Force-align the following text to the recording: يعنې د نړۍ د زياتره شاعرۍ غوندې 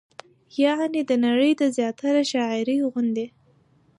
يعنې 0.63 1.01
د 1.09 1.11
نړۍ 1.25 1.51
د 1.57 1.63
زياتره 1.75 2.21
شاعرۍ 2.31 2.77
غوندې 2.91 3.25